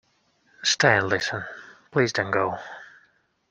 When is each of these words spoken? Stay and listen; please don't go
Stay 0.63 0.97
and 0.97 1.09
listen; 1.09 1.43
please 1.91 2.11
don't 2.11 2.31
go 2.31 2.57